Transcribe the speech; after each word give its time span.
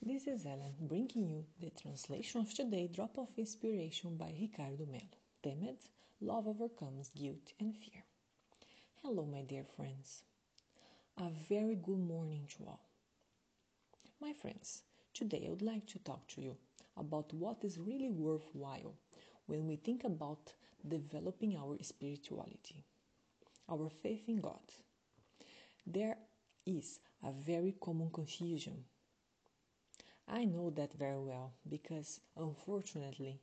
This 0.00 0.28
is 0.28 0.46
Ellen 0.46 0.74
bringing 0.80 1.26
you 1.28 1.44
the 1.60 1.70
translation 1.70 2.40
of 2.40 2.54
today 2.54 2.86
Drop 2.86 3.18
of 3.18 3.28
Inspiration 3.36 4.16
by 4.16 4.32
Ricardo 4.40 4.86
Melo. 4.86 5.02
Temed, 5.42 5.76
love 6.20 6.46
overcomes 6.46 7.10
guilt 7.10 7.52
and 7.58 7.74
fear. 7.74 8.04
Hello, 9.02 9.26
my 9.26 9.42
dear 9.42 9.64
friends. 9.64 10.22
A 11.16 11.28
very 11.48 11.74
good 11.74 11.98
morning 11.98 12.46
to 12.56 12.64
all. 12.66 12.80
My 14.20 14.32
friends, 14.32 14.82
today 15.14 15.44
I 15.46 15.50
would 15.50 15.62
like 15.62 15.86
to 15.88 15.98
talk 15.98 16.28
to 16.28 16.40
you 16.40 16.56
about 16.96 17.34
what 17.34 17.64
is 17.64 17.76
really 17.76 18.08
worthwhile 18.08 18.94
when 19.46 19.66
we 19.66 19.76
think 19.76 20.04
about 20.04 20.52
developing 20.86 21.56
our 21.56 21.76
spirituality, 21.82 22.84
our 23.68 23.90
faith 23.90 24.28
in 24.28 24.40
God. 24.40 24.62
There 25.84 26.16
is 26.64 27.00
a 27.24 27.32
very 27.32 27.74
common 27.80 28.10
confusion. 28.10 28.84
I 30.30 30.44
know 30.44 30.70
that 30.70 30.92
very 30.92 31.18
well 31.18 31.54
because, 31.68 32.20
unfortunately, 32.36 33.40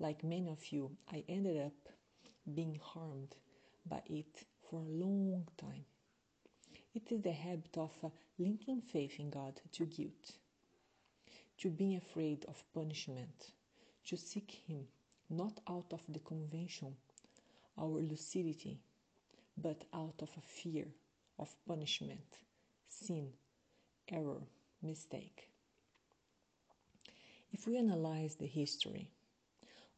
like 0.00 0.24
many 0.24 0.48
of 0.48 0.72
you, 0.72 0.90
I 1.10 1.22
ended 1.28 1.64
up 1.64 1.88
being 2.52 2.80
harmed 2.82 3.36
by 3.86 4.02
it 4.06 4.44
for 4.68 4.80
a 4.80 4.88
long 5.04 5.46
time. 5.56 5.84
It 6.94 7.12
is 7.12 7.22
the 7.22 7.32
habit 7.32 7.76
of 7.78 7.92
uh, 8.02 8.08
linking 8.38 8.80
faith 8.82 9.20
in 9.20 9.30
God 9.30 9.60
to 9.72 9.86
guilt, 9.86 10.32
to 11.58 11.70
being 11.70 11.96
afraid 11.96 12.44
of 12.48 12.64
punishment, 12.74 13.52
to 14.06 14.16
seek 14.16 14.50
Him 14.66 14.88
not 15.30 15.60
out 15.68 15.92
of 15.92 16.02
the 16.08 16.18
convention, 16.18 16.96
our 17.78 18.00
lucidity, 18.00 18.80
but 19.56 19.84
out 19.94 20.20
of 20.22 20.30
a 20.36 20.40
fear 20.40 20.86
of 21.38 21.54
punishment, 21.66 22.38
sin, 22.88 23.32
error, 24.08 24.42
mistake. 24.82 25.50
If 27.52 27.66
we 27.66 27.76
analyze 27.78 28.36
the 28.36 28.46
history 28.46 29.10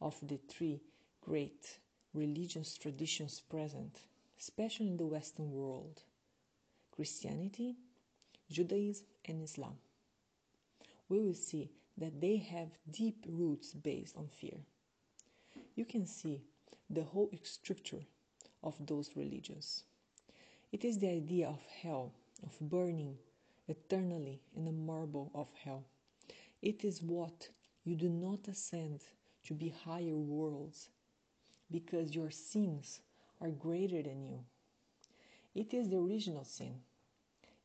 of 0.00 0.16
the 0.26 0.38
three 0.48 0.80
great 1.20 1.78
religious 2.14 2.76
traditions 2.76 3.40
present, 3.40 4.00
especially 4.38 4.88
in 4.88 4.96
the 4.96 5.06
Western 5.06 5.50
world 5.52 6.02
Christianity, 6.92 7.76
Judaism, 8.50 9.06
and 9.24 9.42
Islam, 9.42 9.76
we 11.08 11.20
will 11.20 11.34
see 11.34 11.70
that 11.96 12.20
they 12.20 12.36
have 12.36 12.68
deep 12.90 13.24
roots 13.28 13.72
based 13.72 14.16
on 14.16 14.28
fear. 14.28 14.58
You 15.74 15.84
can 15.84 16.06
see 16.06 16.42
the 16.90 17.02
whole 17.02 17.30
structure 17.42 18.04
of 18.62 18.74
those 18.86 19.10
religions. 19.16 19.84
It 20.72 20.84
is 20.84 20.98
the 20.98 21.08
idea 21.10 21.48
of 21.48 21.60
hell, 21.82 22.12
of 22.42 22.58
burning 22.60 23.18
eternally 23.68 24.40
in 24.56 24.64
the 24.64 24.72
marble 24.72 25.30
of 25.34 25.48
hell. 25.64 25.84
It 26.62 26.84
is 26.84 27.02
what 27.02 27.48
you 27.84 27.94
do 27.94 28.08
not 28.08 28.48
ascend 28.48 29.04
to 29.44 29.54
be 29.54 29.68
higher 29.68 30.16
worlds 30.16 30.88
because 31.70 32.14
your 32.14 32.30
sins 32.30 33.00
are 33.40 33.50
greater 33.50 34.02
than 34.02 34.24
you. 34.24 34.40
It 35.54 35.72
is 35.72 35.88
the 35.88 35.98
original 35.98 36.44
sin. 36.44 36.80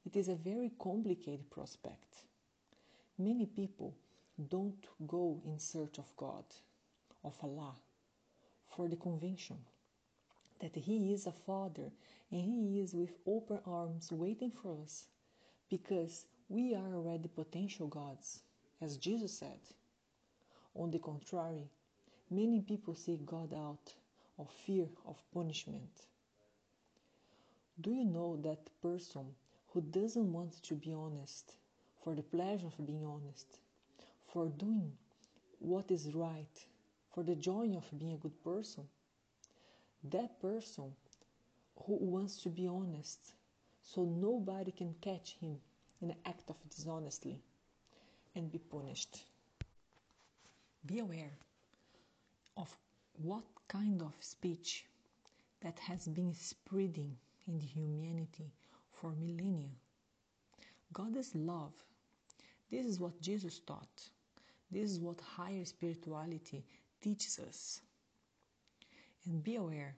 It 0.05 0.16
is 0.16 0.27
a 0.27 0.36
very 0.36 0.71
complicated 0.80 1.49
prospect. 1.49 2.23
Many 3.17 3.45
people 3.45 3.94
don't 4.49 4.86
go 5.08 5.41
in 5.45 5.59
search 5.59 5.97
of 5.97 6.16
God, 6.17 6.44
of 7.23 7.36
Allah, 7.44 7.75
for 8.75 8.88
the 8.88 8.95
conviction 8.95 9.58
that 10.59 10.75
He 10.75 11.14
is 11.14 11.27
a 11.27 11.31
Father 11.31 11.91
and 12.31 12.41
He 12.41 12.80
is 12.80 12.94
with 12.94 13.11
open 13.25 13.59
arms 13.66 14.11
waiting 14.11 14.52
for 14.52 14.77
us 14.83 15.05
because 15.69 16.25
we 16.49 16.75
are 16.75 16.95
already 16.95 17.27
potential 17.27 17.88
gods, 17.88 18.41
as 18.84 18.98
Jesus 18.98 19.31
said. 19.31 19.59
On 20.76 20.92
the 20.92 21.00
contrary, 21.00 21.70
many 22.30 22.59
people 22.59 22.95
seek 22.95 23.26
God 23.26 23.53
out 23.53 23.94
of 24.38 24.50
fear 24.66 24.88
of 25.05 25.16
punishment. 25.33 26.08
Do 27.80 27.92
you 27.92 28.04
know 28.04 28.36
that 28.43 28.67
person 28.82 29.26
who 29.70 29.82
doesn't 29.82 30.33
want 30.33 30.61
to 30.64 30.73
be 30.73 30.92
honest 30.92 31.54
for 32.04 32.14
the 32.14 32.23
pleasure 32.23 32.67
of 32.67 32.86
being 32.86 33.05
honest, 33.05 33.48
for 34.27 34.49
doing 34.49 34.92
what 35.60 35.89
is 35.89 36.14
right, 36.14 36.66
for 37.14 37.23
the 37.23 37.36
joy 37.36 37.73
of 37.77 37.86
being 37.98 38.11
a 38.14 38.17
good 38.17 38.43
person? 38.43 38.83
That 40.04 40.42
person 40.42 40.92
who 41.86 41.95
wants 42.02 42.42
to 42.43 42.49
be 42.49 42.67
honest 42.67 43.32
so 43.82 44.04
nobody 44.04 44.72
can 44.72 44.93
catch 44.99 45.38
him 45.39 45.58
in 46.02 46.11
an 46.11 46.17
act 46.26 46.49
of 46.49 46.58
dishonestly 46.70 47.39
and 48.36 48.52
be 48.52 48.58
punished. 48.58 49.23
Be 50.86 50.99
aware 50.99 51.32
of 52.58 52.76
what 53.21 53.44
kind 53.67 54.02
of 54.02 54.14
speech 54.20 54.86
that 55.61 55.80
has 55.80 56.08
been 56.08 56.33
spreading 56.33 57.16
in 57.48 57.60
humanity 57.60 58.52
for 58.92 59.11
millennia. 59.11 59.70
God 60.92 61.16
is 61.16 61.33
love. 61.36 61.73
This 62.70 62.86
is 62.86 62.99
what 62.99 63.22
Jesus 63.22 63.60
taught. 63.60 64.10
This 64.72 64.92
is 64.92 64.99
what 64.99 65.22
higher 65.22 65.66
spirituality 65.66 66.64
teaches 67.02 67.39
us. 67.39 67.82
And 69.26 69.43
be 69.43 69.55
aware 69.55 69.95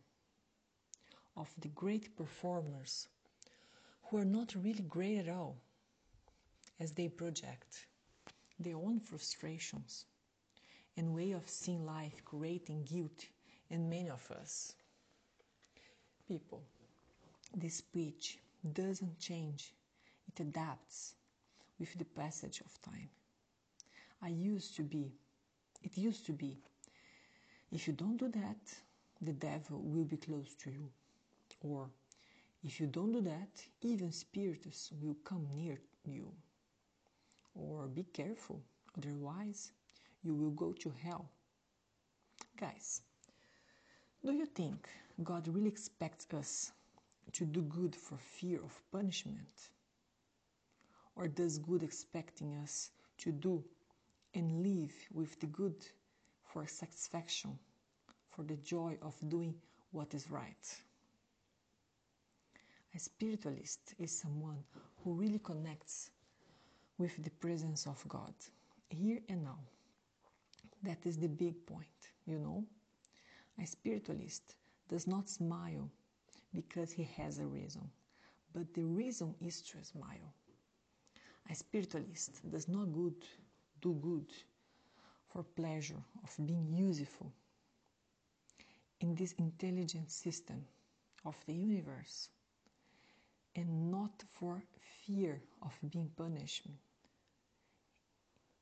of 1.37 1.49
the 1.59 1.69
great 1.69 2.15
performers 2.15 3.07
who 4.03 4.17
are 4.17 4.25
not 4.25 4.53
really 4.55 4.83
great 4.83 5.17
at 5.19 5.29
all 5.29 5.57
as 6.79 6.91
they 6.91 7.07
project 7.07 7.87
their 8.59 8.75
own 8.75 8.99
frustrations 8.99 10.05
and 10.97 11.13
way 11.13 11.31
of 11.31 11.47
seeing 11.49 11.85
life 11.85 12.23
creating 12.23 12.83
guilt 12.83 13.25
in 13.69 13.89
many 13.89 14.09
of 14.09 14.29
us. 14.31 14.73
People, 16.27 16.61
this 17.55 17.75
speech 17.75 18.39
doesn't 18.73 19.19
change, 19.19 19.73
it 20.27 20.39
adapts 20.41 21.13
with 21.79 21.93
the 21.97 22.05
passage 22.05 22.61
of 22.61 22.81
time. 22.81 23.09
I 24.21 24.29
used 24.29 24.75
to 24.77 24.83
be, 24.83 25.11
it 25.83 25.97
used 25.97 26.25
to 26.27 26.31
be, 26.31 26.57
if 27.71 27.87
you 27.87 27.93
don't 27.93 28.17
do 28.17 28.29
that, 28.29 28.73
the 29.21 29.33
devil 29.33 29.81
will 29.83 30.05
be 30.05 30.17
close 30.17 30.55
to 30.63 30.71
you. 30.71 30.89
Or, 31.61 31.89
if 32.63 32.79
you 32.79 32.87
don't 32.87 33.11
do 33.11 33.21
that, 33.21 33.63
even 33.81 34.11
spirits 34.11 34.91
will 35.01 35.15
come 35.23 35.47
near 35.53 35.77
you. 36.05 36.31
Or, 37.55 37.87
be 37.87 38.03
careful, 38.03 38.61
otherwise, 38.97 39.71
you 40.23 40.35
will 40.35 40.51
go 40.51 40.73
to 40.73 40.93
hell. 41.01 41.29
Guys, 42.59 43.01
do 44.23 44.33
you 44.33 44.45
think 44.45 44.89
God 45.23 45.47
really 45.47 45.69
expects 45.69 46.27
us 46.33 46.71
to 47.33 47.45
do 47.45 47.61
good 47.61 47.95
for 47.95 48.17
fear 48.17 48.59
of 48.61 48.81
punishment? 48.91 49.69
Or 51.15 51.27
does 51.27 51.57
good 51.59 51.81
expecting 51.81 52.55
us 52.55 52.91
to 53.19 53.31
do 53.31 53.63
and 54.33 54.61
live 54.61 54.93
with 55.13 55.39
the 55.39 55.47
good 55.47 55.85
for 56.43 56.67
satisfaction, 56.67 57.57
for 58.29 58.43
the 58.43 58.57
joy 58.57 58.97
of 59.01 59.15
doing 59.29 59.55
what 59.91 60.13
is 60.13 60.29
right? 60.29 60.81
A 62.93 62.99
spiritualist 62.99 63.93
is 63.97 64.17
someone 64.17 64.63
who 65.03 65.13
really 65.13 65.39
connects 65.39 66.11
with 66.97 67.23
the 67.23 67.29
presence 67.29 67.87
of 67.87 68.03
God 68.07 68.33
here 68.89 69.19
and 69.29 69.43
now. 69.43 69.59
That 70.83 71.05
is 71.05 71.17
the 71.17 71.27
big 71.27 71.65
point, 71.65 72.11
you 72.25 72.39
know. 72.39 72.63
A 73.61 73.65
spiritualist 73.65 74.55
does 74.89 75.07
not 75.07 75.29
smile 75.29 75.89
because 76.53 76.91
he 76.91 77.03
has 77.17 77.39
a 77.39 77.45
reason, 77.45 77.89
but 78.53 78.73
the 78.73 78.83
reason 78.83 79.33
is 79.41 79.61
to 79.63 79.83
smile. 79.83 80.33
A 81.49 81.55
spiritualist 81.55 82.49
does 82.49 82.67
not 82.67 82.91
good, 82.93 83.15
do 83.81 83.93
good 84.01 84.31
for 85.27 85.43
pleasure 85.43 86.01
of 86.23 86.45
being 86.45 86.73
useful 86.73 87.31
in 89.01 89.15
this 89.15 89.33
intelligent 89.33 90.11
system 90.11 90.65
of 91.25 91.35
the 91.45 91.53
universe 91.53 92.29
and 93.55 93.91
not 93.91 94.23
for 94.33 94.61
fear 95.05 95.41
of 95.61 95.73
being 95.91 96.09
punished 96.17 96.67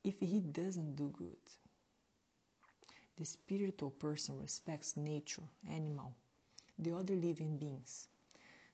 if 0.04 0.20
he 0.20 0.40
doesn't 0.40 0.96
do 0.96 1.12
good. 1.16 1.36
The 3.16 3.24
spiritual 3.24 3.90
person 3.90 4.40
respects 4.40 4.96
nature, 4.96 5.42
animal, 5.70 6.12
the 6.78 6.92
other 6.92 7.14
living 7.14 7.56
beings, 7.56 8.08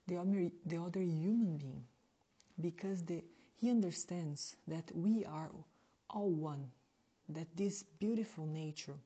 the 0.08 0.16
other, 0.16 0.50
the 0.66 0.78
other 0.78 1.00
human 1.00 1.56
being, 1.58 1.84
because 2.60 3.04
the, 3.04 3.22
he 3.60 3.70
understands 3.70 4.56
that 4.66 4.90
we 4.94 5.24
are 5.24 5.50
all 6.08 6.30
one, 6.30 6.70
that 7.28 7.56
this 7.56 7.84
beautiful 8.00 8.46
nature 8.46 8.98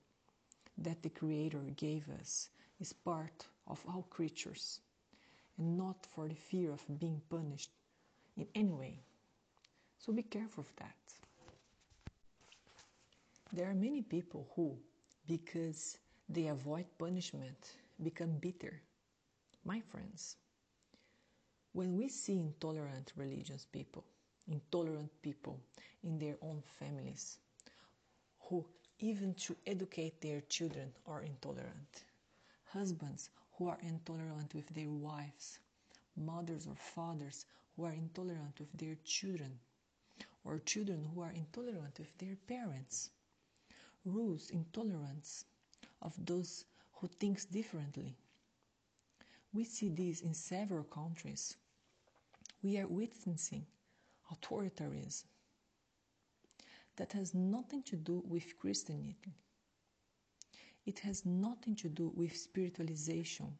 that 0.79 1.03
the 1.03 1.11
Creator 1.11 1.65
gave 1.77 2.09
us 2.21 2.49
is 2.81 2.93
part 2.93 3.47
of 3.67 3.85
all 3.89 4.07
creatures, 4.09 4.81
and 5.59 5.77
not 5.77 6.07
for 6.15 6.29
the 6.29 6.35
fear 6.35 6.73
of 6.73 6.83
being 6.99 7.21
punished 7.29 7.71
in 8.37 8.47
any 8.55 8.73
way. 8.73 8.99
So 9.99 10.13
be 10.13 10.23
careful 10.23 10.65
of 10.65 10.77
that. 10.77 10.95
There 13.53 13.71
are 13.71 13.75
many 13.75 14.03
people 14.03 14.49
who, 14.57 14.77
because 15.29 15.99
they 16.29 16.49
avoid 16.49 16.87
punishment, 16.99 17.57
become 18.03 18.33
bitter. 18.41 18.81
My 19.65 19.81
friends, 19.81 20.37
when 21.73 21.97
we 21.97 22.09
see 22.09 22.41
intolerant 22.41 23.13
religious 23.17 23.67
people, 23.73 24.05
intolerant 24.49 25.11
people 25.23 25.59
in 26.03 26.19
their 26.19 26.37
own 26.43 26.63
families, 26.79 27.39
who 28.41 28.65
even 28.99 29.35
to 29.35 29.57
educate 29.67 30.21
their 30.21 30.41
children 30.43 30.93
are 31.07 31.23
intolerant, 31.23 32.05
husbands 32.73 33.31
who 33.57 33.69
are 33.69 33.79
intolerant 33.83 34.55
with 34.55 34.69
their 34.75 34.91
wives, 34.91 35.59
mothers 36.17 36.67
or 36.67 36.75
fathers 36.77 37.47
who 37.76 37.85
are 37.85 37.93
intolerant 37.93 38.59
with 38.59 38.73
their 38.73 38.97
children, 39.05 39.59
or 40.44 40.59
children 40.61 41.05
who 41.15 41.21
are 41.23 41.32
intolerant 41.32 41.99
with 41.99 42.17
their 42.19 42.37
parents, 42.47 43.11
rules 44.05 44.50
intolerance 44.50 45.44
of 46.03 46.15
those 46.25 46.65
who 46.94 47.09
think 47.09 47.50
differently. 47.50 48.15
We 49.53 49.65
see 49.65 49.88
this 49.88 50.21
in 50.21 50.35
several 50.35 50.85
countries. 50.85 51.56
We 52.62 52.79
are 52.79 52.87
witnessing 52.87 53.67
authoritarianism 54.32 55.25
that 56.97 57.12
has 57.12 57.35
nothing 57.35 57.82
to 57.85 57.97
do 57.97 58.23
with 58.27 58.59
Christianity. 58.59 59.35
It 60.87 60.99
has 61.00 61.25
nothing 61.25 61.77
to 61.77 61.88
do 61.88 62.12
with 62.15 62.37
spiritualization, 62.37 63.53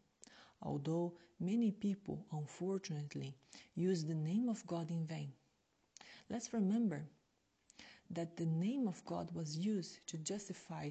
although 0.65 1.13
many 1.41 1.71
people, 1.71 2.25
unfortunately, 2.33 3.35
use 3.75 4.05
the 4.05 4.15
name 4.15 4.49
of 4.49 4.67
God 4.67 4.91
in 4.91 5.07
vain. 5.07 5.33
Let's 6.31 6.53
remember 6.53 7.05
that 8.11 8.37
the 8.37 8.47
name 8.47 8.89
of 8.89 9.05
God 9.05 9.31
was 9.35 9.57
used 9.57 10.07
to 10.09 10.19
justify 10.19 10.91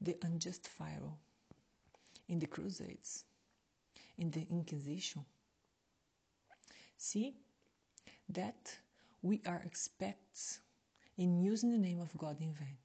the 0.00 0.16
unjustifiable 0.22 1.18
in 2.28 2.38
the 2.38 2.46
Crusades, 2.46 3.24
in 4.18 4.30
the 4.30 4.46
Inquisition. 4.50 5.24
See 6.96 7.34
that 8.30 8.74
we 9.22 9.42
are 9.46 9.62
experts 9.64 10.60
in 11.18 11.38
using 11.38 11.70
the 11.70 11.78
name 11.78 12.00
of 12.00 12.16
God 12.16 12.40
in 12.40 12.52
vain. 12.54 12.76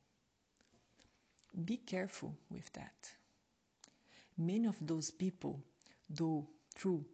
Be 1.66 1.78
careful 1.78 2.36
with 2.50 2.72
that. 2.74 3.10
Many 4.38 4.68
of 4.68 4.76
those 4.82 5.12
people, 5.12 5.60
though 6.10 6.48
true, 6.76 7.06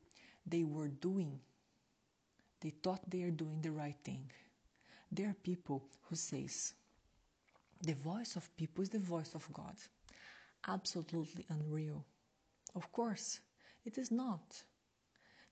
they 0.45 0.63
were 0.63 0.87
doing, 0.87 1.39
they 2.61 2.69
thought 2.69 3.09
they 3.09 3.23
are 3.23 3.31
doing 3.31 3.61
the 3.61 3.71
right 3.71 3.97
thing. 4.03 4.31
There 5.11 5.29
are 5.29 5.35
people 5.43 5.83
who 6.03 6.15
says, 6.15 6.73
the 7.81 7.93
voice 7.93 8.35
of 8.35 8.55
people 8.57 8.83
is 8.83 8.89
the 8.89 8.99
voice 8.99 9.33
of 9.35 9.47
God. 9.53 9.75
Absolutely 10.67 11.45
unreal. 11.49 12.03
Of 12.75 12.91
course, 12.91 13.39
it 13.85 13.97
is 13.97 14.11
not. 14.11 14.63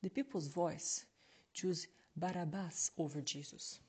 The 0.01 0.09
people's 0.09 0.47
voice 0.47 1.05
choose 1.53 1.87
Barabbas 2.17 2.91
over 2.97 3.21
Jesus. 3.21 3.79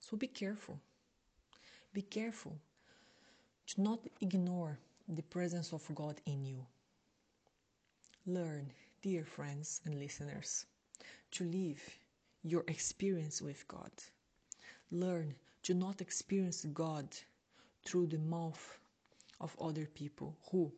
So 0.00 0.16
be 0.16 0.26
careful. 0.26 0.78
Be 1.92 2.02
careful 2.02 2.56
to 3.68 3.80
not 3.80 4.00
ignore 4.20 4.78
the 5.08 5.22
presence 5.22 5.72
of 5.72 5.82
God 5.94 6.20
in 6.26 6.44
you. 6.44 6.66
Learn, 8.32 8.70
dear 9.02 9.24
friends 9.24 9.80
and 9.84 9.98
listeners, 9.98 10.64
to 11.32 11.42
live 11.42 11.82
your 12.44 12.62
experience 12.68 13.42
with 13.42 13.66
God. 13.66 13.90
Learn 14.92 15.34
to 15.64 15.74
not 15.74 16.00
experience 16.00 16.64
God 16.66 17.08
through 17.84 18.06
the 18.06 18.18
mouth 18.20 18.78
of 19.40 19.56
other 19.60 19.84
people 19.84 20.36
who, 20.48 20.72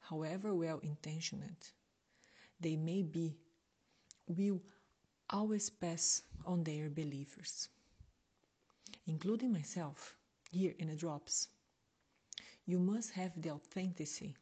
however 0.00 0.54
well 0.54 0.78
intentioned, 0.80 1.56
they 2.60 2.76
may 2.76 3.02
be, 3.02 3.34
will 4.26 4.60
always 5.30 5.70
pass 5.70 6.20
on 6.44 6.62
their 6.64 6.90
believers, 6.90 7.70
including 9.06 9.54
myself 9.54 10.18
here 10.50 10.74
in 10.78 10.88
the 10.88 10.96
drops. 10.96 11.48
You 12.66 12.78
must 12.78 13.12
have 13.12 13.40
the 13.40 13.52
authenticity 13.52 14.36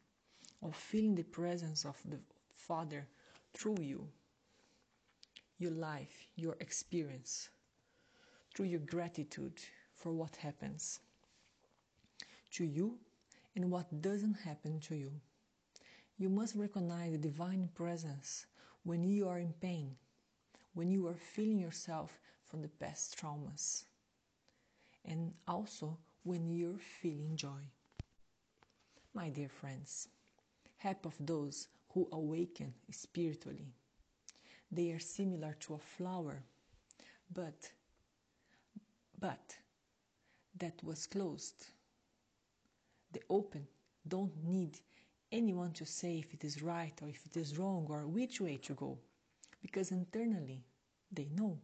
of 0.61 0.75
feeling 0.75 1.15
the 1.15 1.23
presence 1.23 1.85
of 1.85 1.95
the 2.03 2.19
Father 2.69 3.07
through 3.55 3.81
you, 3.81 4.07
your 5.57 5.71
life, 5.71 6.27
your 6.35 6.55
experience, 6.59 7.49
through 8.53 8.67
your 8.67 8.81
gratitude 8.81 9.59
for 9.95 10.11
what 10.11 10.35
happens 10.35 10.99
to 12.51 12.63
you 12.63 12.99
and 13.55 13.71
what 13.71 14.03
doesn't 14.03 14.35
happen 14.35 14.79
to 14.81 14.95
you. 14.95 15.11
You 16.19 16.29
must 16.29 16.53
recognize 16.53 17.11
the 17.13 17.17
divine 17.17 17.69
presence 17.73 18.45
when 18.83 19.03
you 19.03 19.27
are 19.27 19.39
in 19.39 19.53
pain, 19.53 19.95
when 20.75 20.91
you 20.91 21.07
are 21.07 21.15
feeling 21.15 21.57
yourself 21.57 22.19
from 22.45 22.61
the 22.61 22.67
past 22.67 23.17
traumas 23.19 23.85
and 25.05 25.33
also 25.47 25.97
when 26.23 26.51
you're 26.51 26.77
feeling 27.01 27.35
joy. 27.35 27.63
My 29.15 29.29
dear 29.29 29.49
friends, 29.49 30.07
help 30.77 31.07
of 31.07 31.15
those 31.19 31.67
who 31.93 32.07
awaken 32.11 32.73
spiritually, 32.91 33.67
they 34.71 34.91
are 34.91 34.99
similar 34.99 35.55
to 35.61 35.73
a 35.73 35.79
flower, 35.79 36.43
but 37.33 37.71
but 39.19 39.55
that 40.57 40.81
was 40.83 41.07
closed. 41.07 41.67
The 43.11 43.21
open 43.29 43.67
don't 44.07 44.35
need 44.43 44.79
anyone 45.31 45.71
to 45.73 45.85
say 45.85 46.19
if 46.19 46.33
it 46.33 46.43
is 46.43 46.61
right 46.61 46.93
or 47.01 47.09
if 47.09 47.25
it 47.25 47.37
is 47.37 47.57
wrong 47.57 47.87
or 47.89 48.07
which 48.07 48.39
way 48.39 48.57
to 48.57 48.73
go, 48.73 48.97
because 49.61 49.91
internally 49.91 50.63
they 51.11 51.27
know. 51.35 51.59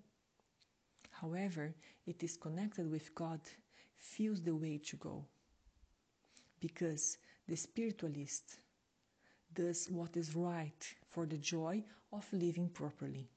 However, 1.12 1.74
it 2.06 2.24
is 2.24 2.36
connected 2.36 2.90
with 2.92 3.16
God, 3.16 3.40
feels 3.96 4.42
the 4.42 4.56
way 4.56 4.80
to 4.86 4.96
go. 4.98 5.26
Because 6.60 7.18
the 7.48 7.56
spiritualist 7.56 8.58
does 9.56 9.88
what 9.90 10.16
is 10.16 10.36
right 10.36 10.96
for 11.10 11.26
the 11.26 11.38
joy 11.38 11.84
of 12.12 12.26
living 12.32 12.70
properly, 12.70 13.28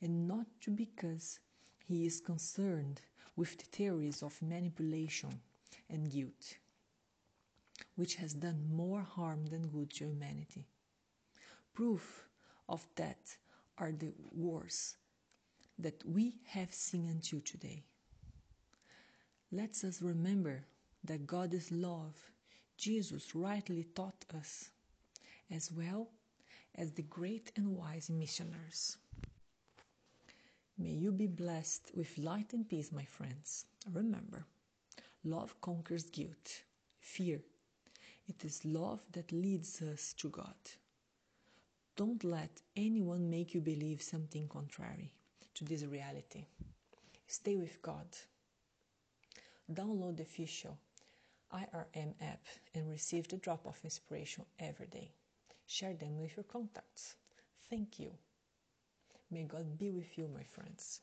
and 0.00 0.26
not 0.26 0.46
because 0.74 1.38
he 1.86 2.06
is 2.06 2.20
concerned 2.20 3.00
with 3.36 3.58
the 3.58 3.64
theories 3.64 4.22
of 4.22 4.40
manipulation 4.42 5.40
and 5.88 6.10
guilt, 6.10 6.56
which 7.96 8.14
has 8.14 8.32
done 8.32 8.64
more 8.72 9.02
harm 9.02 9.44
than 9.46 9.68
good 9.68 9.90
to 9.90 10.04
humanity. 10.04 10.64
Proof 11.74 12.28
of 12.68 12.86
that 12.96 13.36
are 13.78 13.92
the 13.92 14.12
wars 14.32 14.96
that 15.78 16.02
we 16.06 16.34
have 16.46 16.72
seen 16.72 17.08
until 17.08 17.40
today. 17.40 17.82
Let 19.52 19.82
us 19.84 20.02
remember 20.02 20.64
that 21.04 21.26
God 21.26 21.54
is 21.54 21.72
love, 21.72 22.14
Jesus 22.76 23.34
rightly 23.34 23.84
taught 23.94 24.24
us, 24.34 24.70
as 25.50 25.70
well 25.72 26.08
as 26.76 26.92
the 26.92 27.02
great 27.02 27.52
and 27.56 27.76
wise 27.76 28.10
missionaries. 28.10 28.96
May 30.78 30.90
you 30.90 31.12
be 31.12 31.26
blessed 31.26 31.90
with 31.94 32.16
light 32.16 32.52
and 32.52 32.68
peace, 32.68 32.90
my 32.90 33.04
friends. 33.04 33.66
Remember, 33.92 34.46
love 35.24 35.60
conquers 35.60 36.04
guilt, 36.04 36.62
fear. 37.00 37.40
It 38.28 38.44
is 38.44 38.64
love 38.64 39.00
that 39.12 39.32
leads 39.32 39.82
us 39.82 40.14
to 40.14 40.28
God. 40.30 40.54
Don't 41.96 42.24
let 42.24 42.62
anyone 42.76 43.28
make 43.28 43.52
you 43.52 43.60
believe 43.60 44.00
something 44.00 44.48
contrary 44.48 45.12
to 45.54 45.64
this 45.64 45.84
reality. 45.84 46.46
Stay 47.26 47.56
with 47.56 47.82
God. 47.82 48.06
Download 49.70 50.16
the 50.16 50.22
official 50.22 50.78
IRM 51.52 52.14
app 52.22 52.46
and 52.74 52.88
receive 52.88 53.28
the 53.28 53.36
drop 53.36 53.66
of 53.66 53.78
inspiration 53.84 54.46
every 54.58 54.86
day. 54.86 55.10
Share 55.70 55.94
them 55.94 56.18
with 56.18 56.36
your 56.36 56.42
contacts. 56.42 57.14
Thank 57.70 58.00
you. 58.00 58.10
May 59.30 59.44
God 59.44 59.78
be 59.78 59.90
with 59.92 60.18
you, 60.18 60.28
my 60.28 60.42
friends. 60.42 61.00